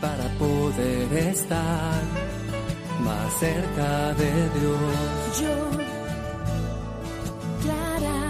para 0.00 0.28
poder 0.38 1.12
estar 1.28 2.02
más 3.00 3.38
cerca 3.38 4.14
de 4.14 4.50
Dios. 4.58 5.40
Yo, 5.40 5.70
Clara, 7.62 8.22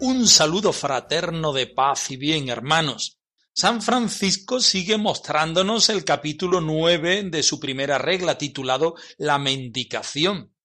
Un 0.00 0.26
saludo 0.26 0.72
fraterno 0.72 1.52
de 1.52 1.66
paz 1.66 2.10
y 2.10 2.16
bien, 2.16 2.48
hermanos. 2.48 3.18
San 3.52 3.82
Francisco 3.82 4.60
sigue 4.60 4.98
mostrándonos 4.98 5.88
el 5.88 6.04
capítulo 6.04 6.60
9 6.60 7.24
de 7.24 7.42
su 7.42 7.60
primera 7.60 7.98
regla 7.98 8.36
titulado 8.38 8.96
La 9.18 9.38
mendicación. 9.38 10.55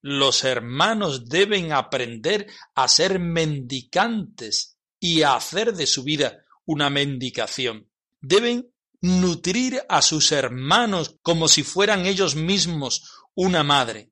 Los 0.00 0.44
hermanos 0.44 1.28
deben 1.28 1.72
aprender 1.72 2.46
a 2.74 2.88
ser 2.88 3.18
mendicantes 3.18 4.78
y 5.00 5.22
a 5.22 5.34
hacer 5.34 5.74
de 5.74 5.86
su 5.86 6.04
vida 6.04 6.44
una 6.64 6.90
mendicación. 6.90 7.90
Deben 8.20 8.70
nutrir 9.00 9.82
a 9.88 10.02
sus 10.02 10.32
hermanos 10.32 11.16
como 11.22 11.48
si 11.48 11.62
fueran 11.62 12.06
ellos 12.06 12.34
mismos 12.34 13.02
una 13.34 13.62
madre. 13.62 14.10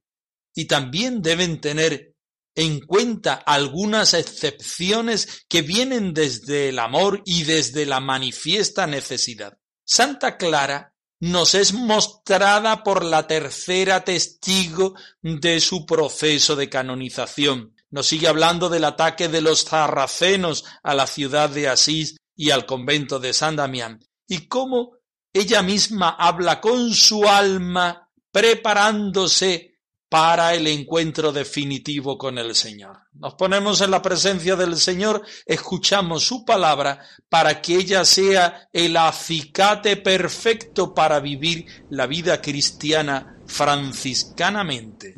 Y 0.54 0.66
también 0.66 1.22
deben 1.22 1.60
tener 1.60 2.14
en 2.54 2.80
cuenta 2.80 3.34
algunas 3.34 4.14
excepciones 4.14 5.44
que 5.48 5.62
vienen 5.62 6.14
desde 6.14 6.70
el 6.70 6.78
amor 6.78 7.22
y 7.26 7.44
desde 7.44 7.84
la 7.84 8.00
manifiesta 8.00 8.86
necesidad. 8.86 9.58
Santa 9.84 10.38
Clara 10.38 10.94
nos 11.20 11.54
es 11.54 11.72
mostrada 11.72 12.82
por 12.82 13.04
la 13.04 13.26
tercera 13.26 14.04
testigo 14.04 14.94
de 15.22 15.60
su 15.60 15.86
proceso 15.86 16.56
de 16.56 16.68
canonización. 16.68 17.74
Nos 17.90 18.06
sigue 18.06 18.28
hablando 18.28 18.68
del 18.68 18.84
ataque 18.84 19.28
de 19.28 19.40
los 19.40 19.62
sarracenos 19.62 20.64
a 20.82 20.94
la 20.94 21.06
ciudad 21.06 21.48
de 21.48 21.68
Asís 21.68 22.16
y 22.34 22.50
al 22.50 22.66
convento 22.66 23.18
de 23.18 23.32
San 23.32 23.56
Damián, 23.56 24.00
y 24.28 24.46
cómo 24.48 24.92
ella 25.32 25.62
misma 25.62 26.10
habla 26.10 26.60
con 26.60 26.92
su 26.94 27.26
alma 27.26 28.10
preparándose 28.30 29.75
para 30.16 30.54
el 30.54 30.66
encuentro 30.66 31.30
definitivo 31.30 32.16
con 32.16 32.38
el 32.38 32.54
Señor. 32.54 33.00
Nos 33.12 33.34
ponemos 33.34 33.82
en 33.82 33.90
la 33.90 34.00
presencia 34.00 34.56
del 34.56 34.78
Señor, 34.78 35.20
escuchamos 35.44 36.24
su 36.24 36.42
palabra 36.42 37.00
para 37.28 37.60
que 37.60 37.76
ella 37.76 38.02
sea 38.02 38.66
el 38.72 38.96
acicate 38.96 39.98
perfecto 39.98 40.94
para 40.94 41.20
vivir 41.20 41.66
la 41.90 42.06
vida 42.06 42.40
cristiana 42.40 43.42
franciscanamente. 43.44 45.12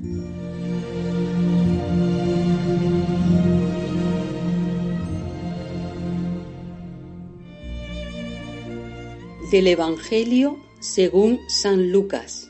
Del 9.53 9.69
Evangelio 9.69 10.59
según 10.81 11.39
San 11.49 11.93
Lucas. 11.93 12.49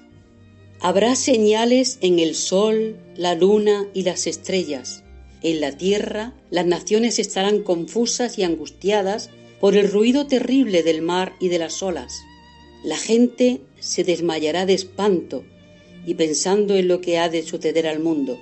Habrá 0.81 1.17
señales 1.17 1.99
en 2.03 2.21
el 2.21 2.37
sol, 2.37 2.97
la 3.17 3.35
luna 3.35 3.89
y 3.95 4.03
las 4.03 4.29
estrellas. 4.29 5.03
En 5.43 5.61
la 5.61 5.77
tierra 5.77 6.35
las 6.51 6.67
naciones 6.67 7.19
estarán 7.19 7.65
confusas 7.65 8.39
y 8.39 8.45
angustiadas 8.45 9.31
por 9.61 9.77
el 9.77 9.91
ruido 9.91 10.29
terrible 10.29 10.85
del 10.85 11.03
mar 11.03 11.33
y 11.41 11.49
de 11.49 11.59
las 11.59 11.83
olas. 11.83 12.21
La 12.85 12.97
gente 12.97 13.61
se 13.81 14.05
desmayará 14.05 14.67
de 14.67 14.75
espanto 14.75 15.45
y 16.07 16.15
pensando 16.15 16.77
en 16.77 16.87
lo 16.87 17.01
que 17.01 17.19
ha 17.19 17.29
de 17.29 17.43
suceder 17.43 17.89
al 17.89 17.99
mundo, 17.99 18.39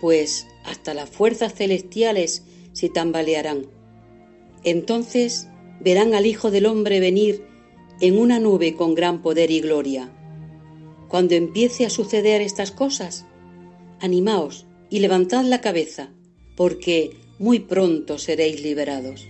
pues 0.00 0.46
hasta 0.64 0.94
las 0.94 1.10
fuerzas 1.10 1.54
celestiales 1.54 2.44
se 2.72 2.88
tambalearán. 2.88 3.66
Entonces 4.64 5.48
verán 5.80 6.14
al 6.14 6.24
Hijo 6.24 6.50
del 6.50 6.64
Hombre 6.64 6.98
venir 6.98 7.44
en 8.00 8.18
una 8.18 8.40
nube 8.40 8.74
con 8.74 8.94
gran 8.94 9.20
poder 9.20 9.50
y 9.50 9.60
gloria. 9.60 10.10
Cuando 11.08 11.34
empiece 11.34 11.86
a 11.86 11.90
suceder 11.90 12.40
estas 12.42 12.70
cosas, 12.70 13.24
animaos 14.00 14.66
y 14.90 15.00
levantad 15.00 15.44
la 15.44 15.60
cabeza, 15.60 16.10
porque 16.56 17.16
muy 17.38 17.60
pronto 17.60 18.18
seréis 18.18 18.60
liberados. 18.62 19.26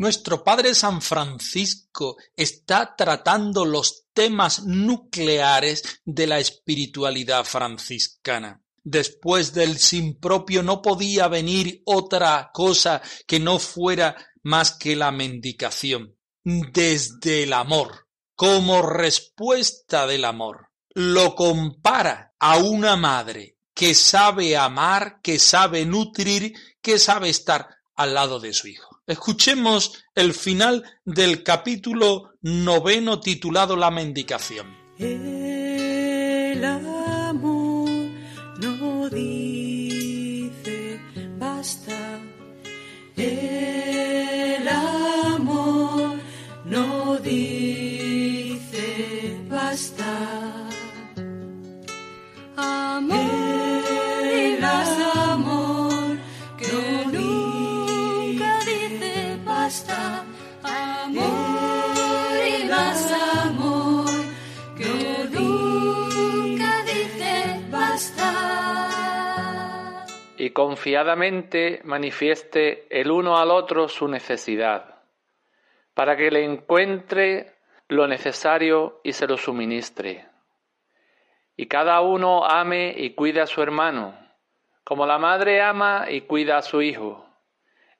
Nuestro 0.00 0.42
Padre 0.42 0.74
San 0.74 1.02
Francisco 1.02 2.16
está 2.34 2.94
tratando 2.96 3.66
los 3.66 4.06
temas 4.14 4.64
nucleares 4.64 6.00
de 6.06 6.26
la 6.26 6.38
espiritualidad 6.38 7.44
franciscana. 7.44 8.62
Después 8.82 9.52
del 9.52 9.78
sin 9.78 10.18
propio 10.18 10.62
no 10.62 10.80
podía 10.80 11.28
venir 11.28 11.82
otra 11.84 12.50
cosa 12.52 13.02
que 13.26 13.38
no 13.38 13.58
fuera 13.58 14.16
más 14.42 14.72
que 14.72 14.96
la 14.96 15.10
mendicación. 15.10 16.16
Desde 16.44 17.42
el 17.42 17.52
amor, 17.52 18.06
como 18.34 18.82
respuesta 18.82 20.06
del 20.06 20.24
amor, 20.24 20.68
lo 20.94 21.34
compara 21.34 22.34
a 22.38 22.56
una 22.56 22.96
madre 22.96 23.58
que 23.74 23.94
sabe 23.94 24.56
amar, 24.56 25.20
que 25.22 25.38
sabe 25.38 25.84
nutrir, 25.84 26.54
que 26.80 26.98
sabe 26.98 27.28
estar 27.28 27.68
al 27.96 28.14
lado 28.14 28.40
de 28.40 28.52
su 28.52 28.68
hijo. 28.68 29.02
Escuchemos 29.06 30.04
el 30.14 30.34
final 30.34 30.84
del 31.04 31.42
capítulo 31.42 32.32
noveno 32.40 33.20
titulado 33.20 33.76
La 33.76 33.90
mendicación. 33.90 34.74
El 43.20 43.49
manifieste 71.84 72.86
el 72.90 73.10
uno 73.10 73.38
al 73.38 73.50
otro 73.50 73.88
su 73.88 74.08
necesidad, 74.08 75.02
para 75.94 76.16
que 76.16 76.30
le 76.30 76.44
encuentre 76.44 77.54
lo 77.88 78.06
necesario 78.06 79.00
y 79.02 79.12
se 79.12 79.26
lo 79.26 79.36
suministre. 79.36 80.26
Y 81.56 81.66
cada 81.66 82.00
uno 82.00 82.44
ame 82.46 82.94
y 82.96 83.14
cuide 83.14 83.40
a 83.40 83.46
su 83.46 83.62
hermano, 83.62 84.14
como 84.84 85.06
la 85.06 85.18
madre 85.18 85.60
ama 85.60 86.06
y 86.08 86.22
cuida 86.22 86.56
a 86.56 86.62
su 86.62 86.82
hijo, 86.82 87.26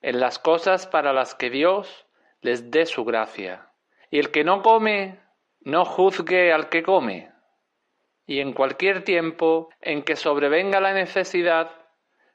en 0.01 0.19
las 0.19 0.39
cosas 0.39 0.87
para 0.87 1.13
las 1.13 1.35
que 1.35 1.51
Dios 1.51 2.07
les 2.41 2.71
dé 2.71 2.87
su 2.87 3.05
gracia. 3.05 3.69
Y 4.11 4.19
el 4.19 4.31
que 4.31 4.45
no 4.45 4.63
come, 4.63 5.21
no 5.61 5.85
juzgue 5.85 6.53
al 6.53 6.69
que 6.69 6.83
come. 6.83 7.31
Y 8.27 8.41
en 8.41 8.53
cualquier 8.53 9.05
tiempo 9.05 9.71
en 9.81 10.03
que 10.03 10.17
sobrevenga 10.17 10.81
la 10.81 10.93
necesidad, 10.93 11.71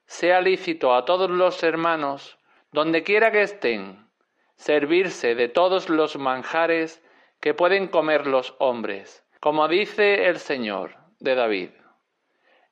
sea 0.05 0.41
lícito 0.41 0.93
a 0.93 1.05
todos 1.05 1.29
los 1.29 1.63
hermanos, 1.63 2.37
donde 2.71 3.03
quiera 3.03 3.31
que 3.31 3.41
estén, 3.41 4.07
servirse 4.55 5.35
de 5.35 5.47
todos 5.49 5.89
los 5.89 6.17
manjares 6.17 7.03
que 7.39 7.53
pueden 7.53 7.87
comer 7.87 8.27
los 8.27 8.55
hombres, 8.59 9.25
como 9.39 9.67
dice 9.67 10.27
el 10.27 10.39
Señor 10.39 10.95
de 11.19 11.35
David, 11.35 11.69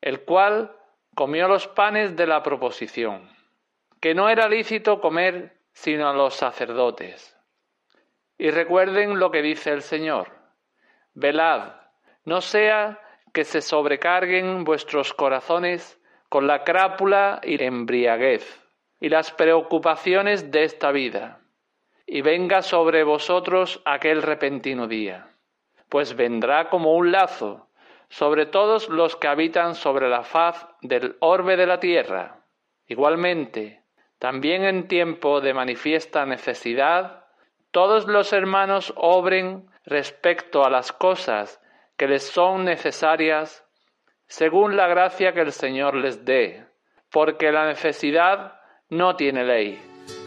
el 0.02 0.22
cual 0.22 0.76
comió 1.16 1.48
los 1.48 1.68
panes 1.68 2.16
de 2.16 2.28
la 2.28 2.42
proposición, 2.44 3.30
que 4.00 4.16
no 4.16 4.30
era 4.30 4.48
lícito 4.48 5.00
comer 5.00 5.58
sino 5.74 6.10
a 6.10 6.14
los 6.14 6.36
sacerdotes, 6.36 7.38
y 8.38 8.52
recuerden 8.52 9.20
lo 9.20 9.32
que 9.32 9.42
dice 9.42 9.72
el 9.72 9.82
Señor. 9.82 10.32
Velad, 11.14 11.74
no 12.26 12.42
sea 12.42 13.00
que 13.34 13.44
se 13.44 13.62
sobrecarguen 13.62 14.64
vuestros 14.64 15.14
corazones 15.14 16.00
con 16.34 16.48
la 16.48 16.64
crápula 16.64 17.42
y 17.44 17.64
embriaguez 17.64 18.60
y 19.00 19.10
las 19.10 19.32
preocupaciones 19.32 20.50
de 20.50 20.64
esta 20.64 20.92
vida, 20.92 21.42
y 22.08 22.24
venga 22.24 22.64
sobre 22.64 23.04
vosotros 23.04 23.84
aquel 23.86 24.24
repentino 24.24 24.88
día, 24.88 25.28
pues 25.90 26.16
vendrá 26.16 26.72
como 26.72 26.96
un 26.96 27.12
lazo 27.12 27.68
sobre 28.10 28.48
todos 28.48 28.90
los 28.90 29.16
que 29.16 29.28
habitan 29.28 29.76
sobre 29.76 30.10
la 30.10 30.24
faz 30.24 30.66
del 30.82 31.18
orbe 31.20 31.56
de 31.56 31.68
la 31.68 31.80
tierra. 31.80 32.40
Igualmente, 32.88 33.84
también 34.18 34.64
en 34.64 34.88
tiempo 34.88 35.40
de 35.40 35.54
manifiesta 35.54 36.26
necesidad, 36.26 37.28
todos 37.70 38.08
los 38.08 38.34
hermanos 38.34 38.92
obren 38.98 39.70
respecto 39.86 40.66
a 40.66 40.72
las 40.72 40.94
cosas 40.94 41.62
que 41.96 42.08
les 42.08 42.24
son 42.24 42.66
necesarias 42.66 43.64
según 44.36 44.76
la 44.76 44.88
gracia 44.88 45.32
que 45.32 45.42
el 45.42 45.54
Señor 45.54 45.94
les 45.94 46.26
dé, 46.26 46.66
porque 47.12 47.52
la 47.52 47.68
necesidad 47.68 48.56
no 48.90 49.16
tiene 49.16 49.46
ley. 49.46 49.80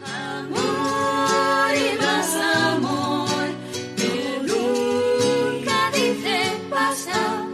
Amor 0.05 1.75
y 1.75 1.99
más 1.99 2.37
amor, 2.37 3.49
que 3.97 4.39
nunca 4.47 5.91
dice 5.93 6.53
basta. 6.71 7.49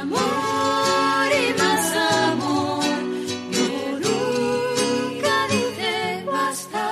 Amor 0.00 1.28
y 1.30 1.54
más 1.56 1.96
amor, 2.32 2.84
que 3.52 3.70
nunca 4.02 5.46
dice 5.48 6.24
basta. 6.26 6.84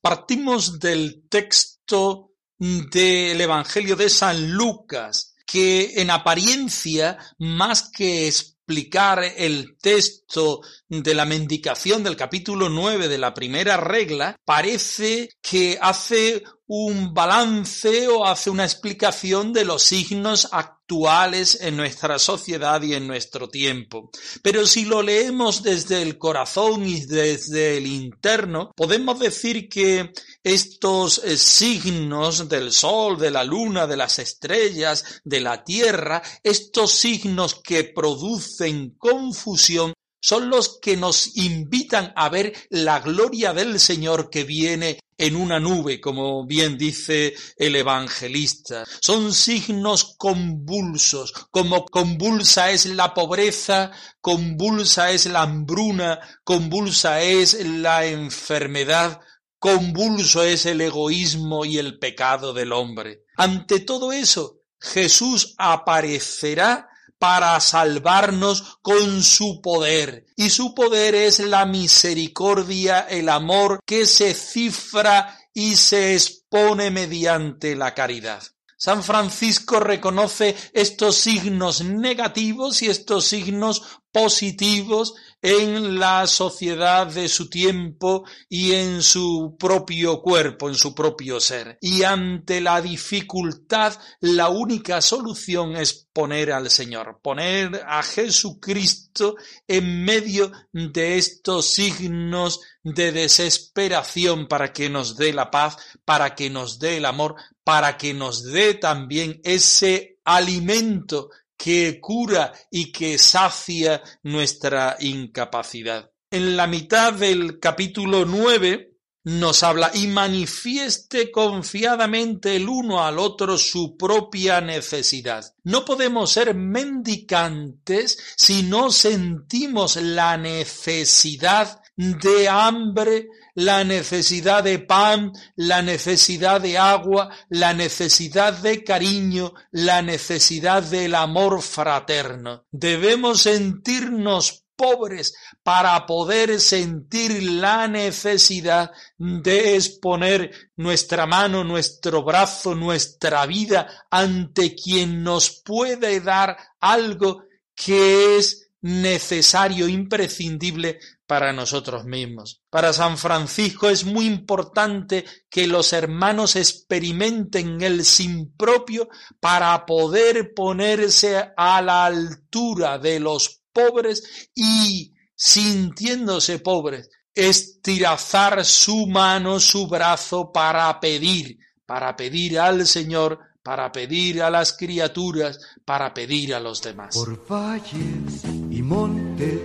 Partimos 0.00 0.80
del 0.80 1.28
texto 1.28 2.30
del 2.56 3.38
Evangelio 3.38 3.94
de 3.94 4.08
San 4.08 4.52
Lucas, 4.52 5.29
que 5.50 6.00
en 6.00 6.10
apariencia, 6.10 7.18
más 7.38 7.90
que 7.90 8.28
explicar 8.28 9.24
el 9.36 9.76
texto 9.78 10.60
de 10.88 11.14
la 11.14 11.24
mendicación 11.24 12.04
del 12.04 12.16
capítulo 12.16 12.68
9 12.68 13.08
de 13.08 13.18
la 13.18 13.34
primera 13.34 13.76
regla, 13.76 14.36
parece 14.44 15.30
que 15.42 15.76
hace 15.80 16.44
un 16.72 17.12
balance 17.12 18.06
o 18.06 18.24
hace 18.24 18.48
una 18.48 18.62
explicación 18.62 19.52
de 19.52 19.64
los 19.64 19.82
signos 19.82 20.46
actuales 20.52 21.58
en 21.60 21.76
nuestra 21.76 22.16
sociedad 22.20 22.80
y 22.82 22.94
en 22.94 23.08
nuestro 23.08 23.48
tiempo. 23.48 24.10
Pero 24.40 24.64
si 24.64 24.84
lo 24.84 25.02
leemos 25.02 25.64
desde 25.64 26.00
el 26.00 26.16
corazón 26.16 26.86
y 26.86 27.06
desde 27.06 27.76
el 27.76 27.88
interno, 27.88 28.70
podemos 28.76 29.18
decir 29.18 29.68
que 29.68 30.12
estos 30.44 31.20
eh, 31.24 31.36
signos 31.36 32.48
del 32.48 32.70
sol, 32.70 33.18
de 33.18 33.32
la 33.32 33.42
luna, 33.42 33.88
de 33.88 33.96
las 33.96 34.20
estrellas, 34.20 35.04
de 35.24 35.40
la 35.40 35.64
tierra, 35.64 36.22
estos 36.44 36.92
signos 36.92 37.60
que 37.62 37.82
producen 37.82 38.90
confusión, 38.90 39.92
son 40.20 40.50
los 40.50 40.78
que 40.80 40.96
nos 40.96 41.36
invitan 41.36 42.12
a 42.16 42.28
ver 42.28 42.52
la 42.68 43.00
gloria 43.00 43.52
del 43.52 43.80
Señor 43.80 44.30
que 44.30 44.44
viene 44.44 45.00
en 45.16 45.36
una 45.36 45.60
nube, 45.60 46.00
como 46.00 46.46
bien 46.46 46.78
dice 46.78 47.34
el 47.56 47.76
evangelista. 47.76 48.84
Son 49.00 49.34
signos 49.34 50.14
convulsos, 50.16 51.32
como 51.50 51.84
convulsa 51.84 52.70
es 52.70 52.86
la 52.86 53.12
pobreza, 53.12 53.90
convulsa 54.20 55.10
es 55.10 55.26
la 55.26 55.42
hambruna, 55.42 56.20
convulsa 56.42 57.20
es 57.20 57.54
la 57.66 58.06
enfermedad, 58.06 59.20
convulso 59.58 60.42
es 60.42 60.64
el 60.64 60.80
egoísmo 60.80 61.66
y 61.66 61.76
el 61.76 61.98
pecado 61.98 62.54
del 62.54 62.72
hombre. 62.72 63.24
Ante 63.36 63.80
todo 63.80 64.12
eso, 64.12 64.60
Jesús 64.78 65.54
aparecerá 65.58 66.89
para 67.20 67.60
salvarnos 67.60 68.78
con 68.80 69.22
su 69.22 69.60
poder. 69.60 70.24
Y 70.36 70.48
su 70.48 70.74
poder 70.74 71.14
es 71.14 71.38
la 71.38 71.66
misericordia, 71.66 73.00
el 73.00 73.28
amor 73.28 73.80
que 73.84 74.06
se 74.06 74.32
cifra 74.32 75.38
y 75.52 75.76
se 75.76 76.14
expone 76.14 76.90
mediante 76.90 77.76
la 77.76 77.94
caridad. 77.94 78.42
San 78.78 79.04
Francisco 79.04 79.78
reconoce 79.78 80.56
estos 80.72 81.16
signos 81.16 81.82
negativos 81.84 82.80
y 82.80 82.86
estos 82.86 83.26
signos 83.26 83.99
positivos 84.12 85.14
en 85.42 85.98
la 85.98 86.26
sociedad 86.26 87.06
de 87.06 87.28
su 87.28 87.48
tiempo 87.48 88.24
y 88.48 88.72
en 88.72 89.02
su 89.02 89.56
propio 89.58 90.20
cuerpo, 90.20 90.68
en 90.68 90.74
su 90.74 90.94
propio 90.94 91.40
ser. 91.40 91.78
Y 91.80 92.02
ante 92.02 92.60
la 92.60 92.82
dificultad, 92.82 93.94
la 94.20 94.48
única 94.48 95.00
solución 95.00 95.76
es 95.76 96.08
poner 96.12 96.52
al 96.52 96.70
Señor, 96.70 97.20
poner 97.22 97.82
a 97.86 98.02
Jesucristo 98.02 99.36
en 99.66 100.04
medio 100.04 100.52
de 100.72 101.16
estos 101.16 101.72
signos 101.72 102.60
de 102.82 103.12
desesperación 103.12 104.48
para 104.48 104.72
que 104.72 104.90
nos 104.90 105.16
dé 105.16 105.32
la 105.32 105.50
paz, 105.50 105.76
para 106.04 106.34
que 106.34 106.50
nos 106.50 106.78
dé 106.78 106.98
el 106.98 107.04
amor, 107.04 107.36
para 107.64 107.96
que 107.96 108.12
nos 108.12 108.44
dé 108.44 108.74
también 108.74 109.40
ese 109.44 110.18
alimento 110.24 111.30
que 111.62 112.00
cura 112.00 112.54
y 112.70 112.90
que 112.90 113.18
sacia 113.18 114.02
nuestra 114.22 114.96
incapacidad. 114.98 116.10
En 116.30 116.56
la 116.56 116.66
mitad 116.66 117.12
del 117.12 117.60
capítulo 117.60 118.24
nueve 118.24 118.94
nos 119.24 119.62
habla 119.62 119.90
y 119.92 120.06
manifieste 120.06 121.30
confiadamente 121.30 122.56
el 122.56 122.66
uno 122.66 123.04
al 123.04 123.18
otro 123.18 123.58
su 123.58 123.98
propia 123.98 124.62
necesidad. 124.62 125.44
No 125.62 125.84
podemos 125.84 126.32
ser 126.32 126.54
mendicantes 126.54 128.16
si 128.38 128.62
no 128.62 128.90
sentimos 128.90 129.96
la 129.96 130.38
necesidad 130.38 131.82
de 131.96 132.48
hambre, 132.48 133.28
la 133.54 133.84
necesidad 133.84 134.64
de 134.64 134.78
pan, 134.78 135.32
la 135.56 135.82
necesidad 135.82 136.60
de 136.60 136.78
agua, 136.78 137.30
la 137.48 137.74
necesidad 137.74 138.54
de 138.54 138.84
cariño, 138.84 139.54
la 139.70 140.02
necesidad 140.02 140.82
del 140.82 141.14
amor 141.14 141.62
fraterno. 141.62 142.64
Debemos 142.70 143.42
sentirnos 143.42 144.64
pobres 144.80 145.34
para 145.62 146.06
poder 146.06 146.58
sentir 146.58 147.42
la 147.42 147.86
necesidad 147.86 148.90
de 149.18 149.76
exponer 149.76 150.50
nuestra 150.76 151.26
mano, 151.26 151.64
nuestro 151.64 152.22
brazo, 152.24 152.74
nuestra 152.74 153.44
vida 153.44 153.86
ante 154.10 154.74
quien 154.74 155.22
nos 155.22 155.60
puede 155.62 156.20
dar 156.20 156.56
algo 156.80 157.44
que 157.74 158.38
es 158.38 158.70
necesario, 158.80 159.86
imprescindible 159.86 160.98
para 161.30 161.52
nosotros 161.52 162.06
mismos. 162.06 162.60
Para 162.70 162.92
San 162.92 163.16
Francisco 163.16 163.88
es 163.88 164.04
muy 164.04 164.26
importante 164.26 165.24
que 165.48 165.68
los 165.68 165.92
hermanos 165.92 166.56
experimenten 166.56 167.80
el 167.82 168.04
sin 168.04 168.56
propio 168.56 169.08
para 169.38 169.86
poder 169.86 170.52
ponerse 170.54 171.52
a 171.56 171.80
la 171.82 172.06
altura 172.06 172.98
de 172.98 173.20
los 173.20 173.62
pobres 173.72 174.50
y, 174.56 175.14
sintiéndose 175.36 176.58
pobres, 176.58 177.08
estirazar 177.32 178.64
su 178.64 179.06
mano, 179.06 179.60
su 179.60 179.86
brazo 179.86 180.50
para 180.50 180.98
pedir, 180.98 181.58
para 181.86 182.16
pedir 182.16 182.58
al 182.58 182.88
Señor 182.88 183.38
para 183.62 183.92
pedir 183.92 184.42
a 184.42 184.48
las 184.50 184.72
criaturas, 184.72 185.60
para 185.84 186.14
pedir 186.14 186.54
a 186.54 186.60
los 186.60 186.80
demás. 186.80 187.14
Por 187.14 187.46
valles 187.46 188.42
y 188.70 188.82
montes 188.82 189.60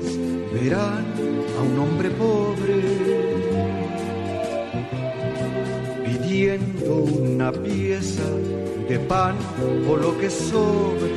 verán 0.53 1.34
a 1.57 1.61
un 1.61 1.79
hombre 1.79 2.09
pobre 2.11 2.81
pidiendo 6.05 6.95
una 6.95 7.51
pieza 7.51 8.29
de 8.89 8.99
pan 8.99 9.35
o 9.89 9.95
lo 9.95 10.17
que 10.17 10.29
sobre. 10.29 11.13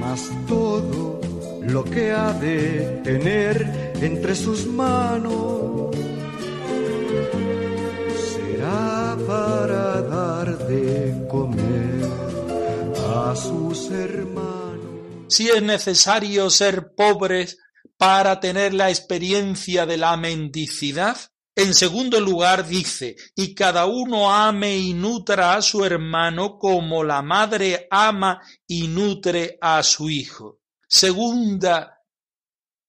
Mas 0.00 0.30
todo 0.46 1.20
lo 1.62 1.84
que 1.84 2.12
ha 2.12 2.32
de 2.32 3.00
tener 3.04 3.94
entre 4.00 4.34
sus 4.34 4.66
manos 4.66 5.94
será 8.32 9.16
para 9.26 10.02
dar 10.02 10.58
de 10.66 11.26
comer 11.28 12.08
a 13.14 13.34
sus 13.36 13.90
hermanos. 13.90 14.50
Si 15.28 15.48
es 15.48 15.62
necesario 15.62 16.50
ser 16.50 16.89
pobres 17.00 17.56
para 17.96 18.40
tener 18.40 18.74
la 18.74 18.90
experiencia 18.90 19.86
de 19.86 19.96
la 19.96 20.18
mendicidad, 20.18 21.16
en 21.56 21.72
segundo 21.72 22.20
lugar 22.20 22.68
dice, 22.68 23.16
y 23.34 23.54
cada 23.54 23.86
uno 23.86 24.30
ame 24.30 24.76
y 24.76 24.92
nutra 24.92 25.54
a 25.54 25.62
su 25.62 25.82
hermano 25.82 26.58
como 26.58 27.02
la 27.02 27.22
madre 27.22 27.88
ama 27.90 28.42
y 28.66 28.88
nutre 28.88 29.56
a 29.62 29.82
su 29.82 30.10
hijo. 30.10 30.60
Segunda, 30.86 32.02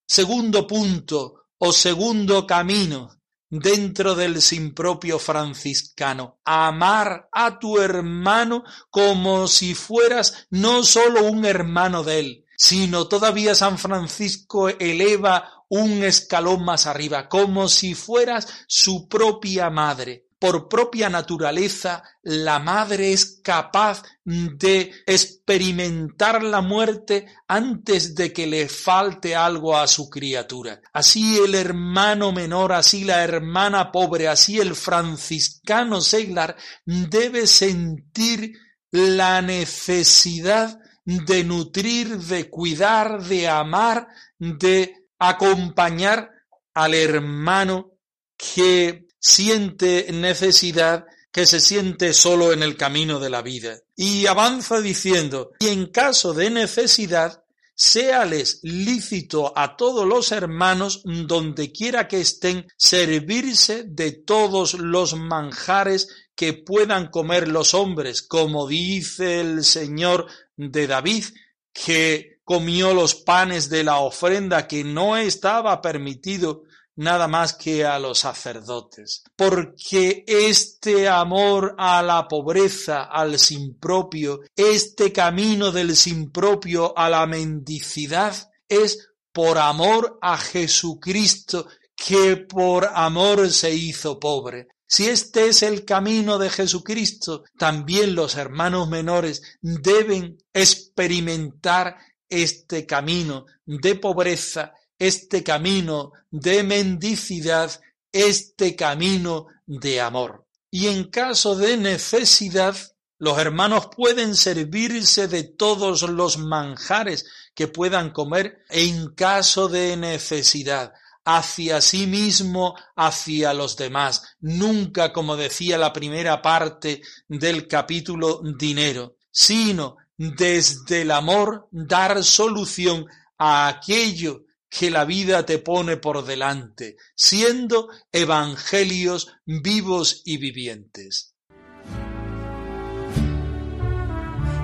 segundo 0.06 0.68
punto 0.68 1.46
o 1.58 1.72
segundo 1.72 2.46
camino 2.46 3.18
dentro 3.50 4.14
del 4.14 4.42
sin 4.42 4.74
propio 4.74 5.20
franciscano, 5.20 6.42
amar 6.44 7.30
a 7.32 7.60
tu 7.60 7.80
hermano 7.80 8.66
como 8.90 9.48
si 9.48 9.74
fueras 9.74 10.48
no 10.50 10.84
solo 10.84 11.24
un 11.24 11.46
hermano 11.46 12.04
de 12.04 12.20
él, 12.20 12.46
sino 12.62 13.08
todavía 13.08 13.56
San 13.56 13.80
Francisco 13.80 14.70
eleva 14.70 15.66
un 15.68 16.04
escalón 16.04 16.64
más 16.64 16.86
arriba, 16.86 17.28
como 17.28 17.68
si 17.68 17.96
fueras 17.96 18.48
su 18.68 19.08
propia 19.10 19.72
madre 19.72 20.28
por 20.38 20.68
propia 20.68 21.08
naturaleza, 21.08 22.04
la 22.24 22.58
madre 22.58 23.14
es 23.14 23.42
capaz 23.44 24.02
de 24.26 24.92
experimentar 25.06 26.44
la 26.44 26.62
muerte 26.62 27.28
antes 27.48 28.16
de 28.16 28.34
que 28.34 28.46
le 28.48 28.68
falte 28.68 29.36
algo 29.36 29.78
a 29.78 29.88
su 29.88 30.10
criatura. 30.10 30.82
Así 30.94 31.38
el 31.38 31.54
hermano 31.54 32.32
menor, 32.32 32.74
así 32.74 33.04
la 33.04 33.24
hermana 33.24 33.92
pobre, 33.92 34.28
así 34.28 34.60
el 34.60 34.76
franciscano 34.76 36.02
seglar 36.02 36.56
debe 36.86 37.46
sentir 37.46 38.54
la 38.92 39.44
necesidad 39.44 40.81
de 41.06 41.44
nutrir, 41.44 42.18
de 42.18 42.50
cuidar, 42.50 43.24
de 43.24 43.48
amar, 43.48 44.08
de 44.38 44.96
acompañar 45.20 46.32
al 46.74 46.94
hermano 46.94 47.94
que 48.38 49.08
siente 49.20 50.08
necesidad, 50.12 51.06
que 51.32 51.46
se 51.46 51.60
siente 51.60 52.14
solo 52.14 52.54
en 52.54 52.64
el 52.64 52.76
camino 52.76 53.20
de 53.20 53.30
la 53.30 53.42
vida. 53.42 53.80
Y 53.96 54.26
avanza 54.26 54.82
diciendo, 54.82 55.52
y 55.60 55.70
en 55.70 55.88
caso 55.88 56.34
de 56.34 56.50
necesidad, 56.50 57.41
séales 57.82 58.60
lícito 58.62 59.54
a 59.56 59.76
todos 59.76 60.06
los 60.06 60.32
hermanos, 60.32 61.02
donde 61.04 61.72
quiera 61.72 62.08
que 62.08 62.22
estén, 62.22 62.68
servirse 62.78 63.84
de 63.84 64.12
todos 64.12 64.76
los 64.76 65.16
manjares 65.16 66.08
que 66.36 66.54
puedan 66.54 67.08
comer 67.08 67.48
los 67.48 67.74
hombres, 67.74 68.22
como 68.22 68.68
dice 68.68 69.42
el 69.42 69.64
Señor 69.64 70.28
de 70.56 70.86
David, 70.86 71.26
que 71.74 72.40
comió 72.44 72.94
los 72.94 73.16
panes 73.16 73.70
de 73.70 73.84
la 73.84 73.98
ofrenda 73.98 74.68
que 74.68 74.84
no 74.84 75.18
estaba 75.18 75.82
permitido 75.82 76.64
nada 76.96 77.28
más 77.28 77.54
que 77.54 77.86
a 77.86 78.00
los 78.00 78.20
sacerdotes, 78.20 79.24
porque 79.36 80.24
este 80.28 81.08
amor 81.08 81.76
a 81.78 82.02
la 82.02 82.28
pobreza, 82.28 83.04
al 83.04 83.40
sin 83.40 83.78
propio, 83.78 84.42
este 84.56 85.12
camino 85.12 85.72
del 85.72 85.96
sin 85.96 86.32
propio 86.32 86.98
a 86.98 87.10
la 87.10 87.26
mendicidad, 87.26 88.36
es 88.68 89.10
por 89.32 89.58
amor 89.58 90.20
a 90.22 90.38
Jesucristo, 90.38 91.68
que 91.96 92.38
por 92.38 92.90
amor 92.94 93.50
se 93.52 93.74
hizo 93.74 94.20
pobre. 94.20 94.68
Si 94.88 95.08
este 95.08 95.48
es 95.48 95.64
el 95.64 95.86
camino 95.86 96.38
de 96.38 96.50
Jesucristo, 96.50 97.44
también 97.58 98.14
los 98.14 98.36
hermanos 98.36 98.90
menores 98.90 99.42
deben 99.62 100.38
experimentar 100.54 101.96
este 102.28 102.86
camino 102.86 103.46
de 103.66 103.96
pobreza 103.96 104.74
este 105.02 105.44
camino 105.44 106.12
de 106.30 106.62
mendicidad, 106.62 107.82
este 108.12 108.76
camino 108.76 109.48
de 109.66 110.00
amor. 110.00 110.46
Y 110.70 110.90
en 110.90 111.06
caso 111.06 111.56
de 111.56 111.76
necesidad, 111.76 112.76
los 113.18 113.40
hermanos 113.40 113.88
pueden 113.96 114.36
servirse 114.36 115.28
de 115.28 115.44
todos 115.44 116.04
los 116.04 116.38
manjares 116.38 117.26
que 117.56 117.68
puedan 117.68 118.12
comer 118.12 118.60
en 118.70 119.16
caso 119.16 119.70
de 119.70 119.98
necesidad, 119.98 120.94
hacia 121.26 121.82
sí 121.82 122.06
mismo, 122.06 122.76
hacia 122.96 123.56
los 123.56 123.78
demás, 123.78 124.22
nunca 124.40 125.12
como 125.12 125.36
decía 125.36 125.80
la 125.80 125.94
primera 125.94 126.44
parte 126.44 127.02
del 127.28 127.68
capítulo 127.68 128.44
dinero, 128.56 129.16
sino 129.32 129.98
desde 130.16 131.02
el 131.02 131.10
amor 131.10 131.70
dar 131.72 132.24
solución 132.24 133.08
a 133.40 133.68
aquello 133.68 134.46
que 134.72 134.90
la 134.90 135.04
vida 135.04 135.46
te 135.46 135.60
pone 135.60 135.98
por 135.98 136.26
delante, 136.26 136.96
siendo 137.14 137.90
evangelios 138.12 139.34
vivos 139.46 140.22
y 140.24 140.38
vivientes. 140.38 141.36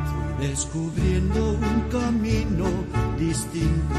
Fui 0.09 0.47
descubriendo 0.47 1.51
un 1.51 1.89
camino 1.91 2.67
distinto, 3.19 3.95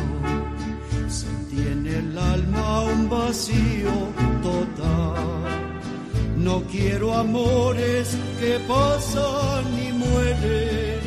sentí 1.08 1.58
en 1.58 1.86
el 1.86 2.18
alma 2.18 2.84
un 2.84 3.10
vacío 3.10 3.92
total. 4.42 5.14
No 6.38 6.62
quiero 6.70 7.14
amores 7.14 8.16
que 8.40 8.58
pasan 8.66 9.64
y 9.86 9.92
mueren, 9.92 11.00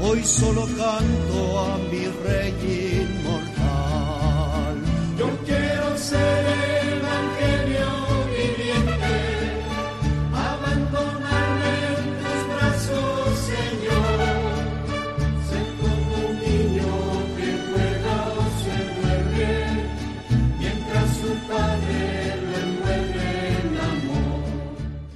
hoy 0.00 0.22
solo 0.22 0.66
canto 0.76 1.60
a 1.60 1.78
mi 1.78 2.06
rey 2.26 2.52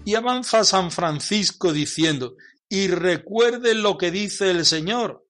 Y 0.08 0.14
avanza 0.14 0.64
San 0.64 0.90
Francisco 0.90 1.70
diciendo, 1.70 2.36
y 2.66 2.88
recuerden 2.88 3.82
lo 3.82 3.98
que 3.98 4.10
dice 4.10 4.50
el 4.50 4.64
Señor, 4.64 5.26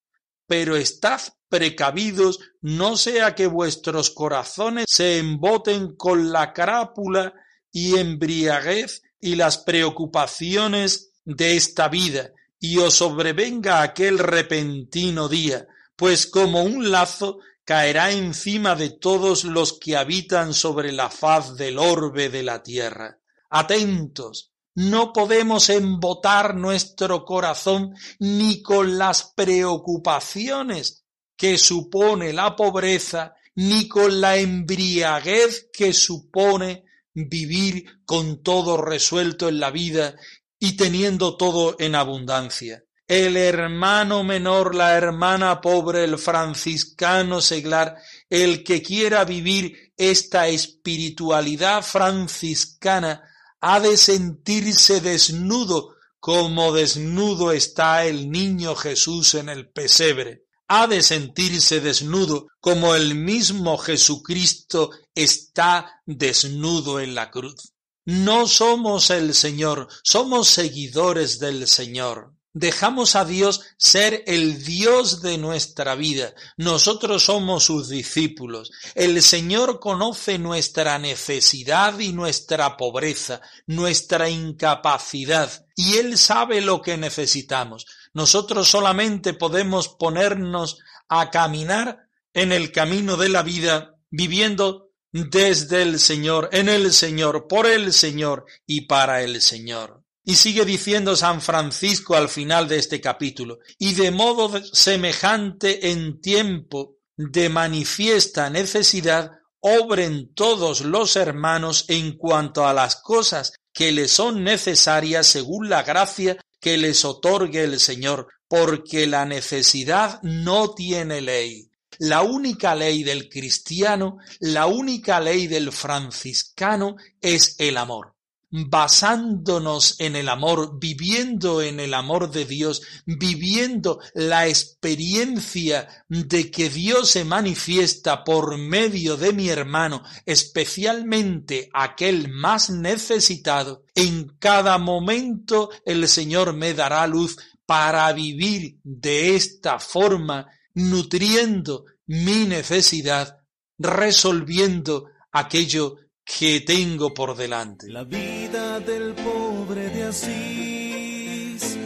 pero 0.46 0.76
estad 0.76 1.20
precavidos, 1.48 2.38
no 2.60 2.96
sea 2.96 3.34
que 3.34 3.48
vuestros 3.48 4.10
corazones 4.10 4.84
se 4.88 5.18
emboten 5.18 5.96
con 5.96 6.30
la 6.30 6.52
crápula 6.52 7.34
y 7.72 7.96
embriaguez 7.96 9.02
y 9.20 9.34
las 9.34 9.58
preocupaciones 9.58 11.10
de 11.24 11.56
esta 11.56 11.88
vida, 11.88 12.30
y 12.60 12.78
os 12.78 12.94
sobrevenga 12.94 13.82
aquel 13.82 14.20
repentino 14.20 15.28
día, 15.28 15.66
pues 15.96 16.24
como 16.28 16.62
un 16.62 16.92
lazo 16.92 17.40
caerá 17.64 18.12
encima 18.12 18.76
de 18.76 18.90
todos 18.90 19.42
los 19.42 19.76
que 19.80 19.96
habitan 19.96 20.54
sobre 20.54 20.92
la 20.92 21.10
faz 21.10 21.56
del 21.56 21.78
orbe 21.80 22.28
de 22.28 22.44
la 22.44 22.62
tierra. 22.62 23.18
Atentos, 23.50 24.52
no 24.78 25.12
podemos 25.12 25.70
embotar 25.70 26.54
nuestro 26.54 27.24
corazón 27.24 27.96
ni 28.20 28.62
con 28.62 28.96
las 28.96 29.24
preocupaciones 29.34 31.04
que 31.36 31.58
supone 31.58 32.32
la 32.32 32.54
pobreza, 32.54 33.34
ni 33.56 33.88
con 33.88 34.20
la 34.20 34.36
embriaguez 34.36 35.68
que 35.72 35.92
supone 35.92 36.84
vivir 37.12 38.04
con 38.04 38.44
todo 38.44 38.76
resuelto 38.76 39.48
en 39.48 39.58
la 39.58 39.72
vida 39.72 40.14
y 40.60 40.76
teniendo 40.76 41.36
todo 41.36 41.74
en 41.80 41.96
abundancia. 41.96 42.84
El 43.08 43.36
hermano 43.36 44.22
menor, 44.22 44.76
la 44.76 44.96
hermana 44.96 45.60
pobre, 45.60 46.04
el 46.04 46.18
franciscano 46.18 47.40
seglar, 47.40 47.96
el 48.30 48.62
que 48.62 48.80
quiera 48.80 49.24
vivir 49.24 49.92
esta 49.96 50.46
espiritualidad 50.46 51.82
franciscana, 51.82 53.27
ha 53.60 53.80
de 53.80 53.96
sentirse 53.96 55.00
desnudo 55.00 55.94
como 56.20 56.72
desnudo 56.72 57.52
está 57.52 58.04
el 58.04 58.30
niño 58.30 58.74
Jesús 58.74 59.34
en 59.34 59.48
el 59.48 59.70
pesebre 59.70 60.48
ha 60.68 60.86
de 60.86 61.02
sentirse 61.02 61.80
desnudo 61.80 62.48
como 62.60 62.94
el 62.94 63.14
mismo 63.14 63.78
Jesucristo 63.78 64.90
está 65.14 66.02
desnudo 66.04 67.00
en 67.00 67.14
la 67.14 67.30
cruz. 67.30 67.72
No 68.04 68.46
somos 68.46 69.10
el 69.10 69.34
Señor, 69.34 69.88
somos 70.02 70.48
seguidores 70.48 71.38
del 71.38 71.66
Señor. 71.66 72.34
Dejamos 72.54 73.14
a 73.14 73.24
Dios 73.24 73.60
ser 73.76 74.24
el 74.26 74.64
Dios 74.64 75.20
de 75.22 75.36
nuestra 75.38 75.94
vida. 75.94 76.34
Nosotros 76.56 77.24
somos 77.24 77.64
sus 77.64 77.88
discípulos. 77.88 78.70
El 78.94 79.22
Señor 79.22 79.80
conoce 79.80 80.38
nuestra 80.38 80.98
necesidad 80.98 81.98
y 81.98 82.12
nuestra 82.12 82.76
pobreza, 82.76 83.42
nuestra 83.66 84.30
incapacidad, 84.30 85.66
y 85.76 85.98
Él 85.98 86.16
sabe 86.16 86.60
lo 86.60 86.80
que 86.80 86.96
necesitamos. 86.96 87.86
Nosotros 88.14 88.68
solamente 88.68 89.34
podemos 89.34 89.88
ponernos 89.88 90.78
a 91.08 91.30
caminar 91.30 92.08
en 92.32 92.52
el 92.52 92.72
camino 92.72 93.16
de 93.16 93.28
la 93.28 93.42
vida 93.42 93.94
viviendo 94.10 94.90
desde 95.12 95.82
el 95.82 95.98
Señor, 95.98 96.48
en 96.52 96.68
el 96.68 96.92
Señor, 96.92 97.46
por 97.46 97.66
el 97.66 97.92
Señor 97.92 98.46
y 98.66 98.82
para 98.82 99.22
el 99.22 99.40
Señor. 99.40 99.97
Y 100.28 100.34
sigue 100.34 100.66
diciendo 100.66 101.16
San 101.16 101.40
Francisco 101.40 102.14
al 102.14 102.28
final 102.28 102.68
de 102.68 102.76
este 102.76 103.00
capítulo, 103.00 103.60
y 103.78 103.94
de 103.94 104.10
modo 104.10 104.62
semejante 104.62 105.90
en 105.90 106.20
tiempo 106.20 106.98
de 107.16 107.48
manifiesta 107.48 108.50
necesidad, 108.50 109.30
obren 109.60 110.34
todos 110.34 110.82
los 110.82 111.16
hermanos 111.16 111.86
en 111.88 112.18
cuanto 112.18 112.66
a 112.66 112.74
las 112.74 112.96
cosas 112.96 113.54
que 113.72 113.90
les 113.90 114.10
son 114.10 114.44
necesarias 114.44 115.26
según 115.26 115.70
la 115.70 115.82
gracia 115.82 116.36
que 116.60 116.76
les 116.76 117.06
otorgue 117.06 117.64
el 117.64 117.80
Señor, 117.80 118.28
porque 118.48 119.06
la 119.06 119.24
necesidad 119.24 120.20
no 120.22 120.74
tiene 120.74 121.22
ley. 121.22 121.70
La 122.00 122.20
única 122.20 122.74
ley 122.74 123.02
del 123.02 123.30
cristiano, 123.30 124.18
la 124.40 124.66
única 124.66 125.20
ley 125.20 125.46
del 125.46 125.72
franciscano 125.72 126.96
es 127.18 127.56
el 127.58 127.78
amor 127.78 128.17
basándonos 128.50 129.96
en 130.00 130.16
el 130.16 130.28
amor, 130.28 130.78
viviendo 130.78 131.60
en 131.60 131.80
el 131.80 131.94
amor 131.94 132.30
de 132.30 132.44
Dios, 132.44 132.82
viviendo 133.04 134.00
la 134.14 134.46
experiencia 134.48 136.04
de 136.08 136.50
que 136.50 136.70
Dios 136.70 137.10
se 137.10 137.24
manifiesta 137.24 138.24
por 138.24 138.56
medio 138.56 139.16
de 139.16 139.32
mi 139.32 139.48
hermano, 139.48 140.02
especialmente 140.24 141.68
aquel 141.74 142.28
más 142.30 142.70
necesitado, 142.70 143.84
en 143.94 144.28
cada 144.38 144.78
momento 144.78 145.70
el 145.84 146.08
Señor 146.08 146.54
me 146.54 146.72
dará 146.74 147.06
luz 147.06 147.36
para 147.66 148.10
vivir 148.12 148.78
de 148.82 149.36
esta 149.36 149.78
forma, 149.78 150.46
nutriendo 150.72 151.84
mi 152.06 152.46
necesidad, 152.46 153.40
resolviendo 153.76 155.10
aquello 155.32 155.96
que 156.36 156.60
tengo 156.60 157.14
por 157.14 157.36
delante. 157.36 157.88
La 157.88 158.04
vida 158.04 158.78
del 158.80 159.14
pobre 159.14 159.88
de 159.88 160.04
Asís 160.04 161.76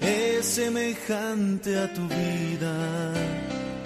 es 0.00 0.46
semejante 0.46 1.78
a 1.78 1.92
tu 1.92 2.06
vida, 2.06 3.12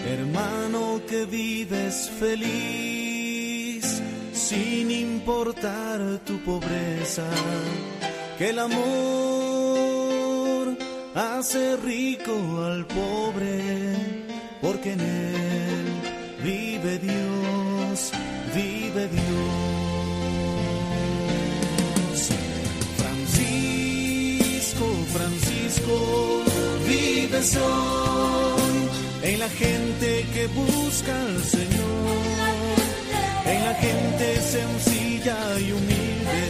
hermano 0.07 1.00
que 1.09 1.25
vives 1.25 2.11
feliz 2.21 4.02
sin 4.33 4.90
importar 4.90 6.21
tu 6.26 6.38
pobreza, 6.40 7.26
que 8.38 8.50
el 8.50 8.59
amor 8.59 8.83
hace 11.14 11.76
rico 11.78 12.62
al 12.62 12.87
pobre, 12.87 13.97
porque 14.61 14.92
en 14.92 15.00
él 15.00 15.87
vive 16.45 16.99
Dios, 16.99 18.12
vive 18.54 19.09
Dios. 19.09 19.62
Francisco, 25.92 26.42
vives 26.87 27.56
hoy 27.56 29.30
en 29.30 29.38
la 29.38 29.49
gente 29.49 30.26
que 30.32 30.46
busca 30.49 31.20
al 31.20 31.42
Señor, 31.42 32.16
en 33.46 33.64
la 33.64 33.75
gente 33.75 34.40
sencilla 34.40 35.37
y 35.58 35.72
humilde, 35.72 36.44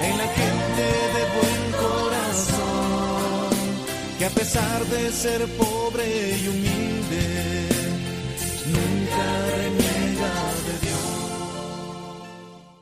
en 0.00 0.18
la 0.18 0.28
gente 0.40 0.84
de 1.16 1.22
buen 1.38 1.62
corazón, 1.86 3.50
que 4.18 4.24
a 4.26 4.30
pesar 4.30 4.84
de 4.86 5.12
ser 5.12 5.46
pobre 5.56 6.36
y 6.42 6.48
humilde, 6.48 7.24
nunca 8.66 9.89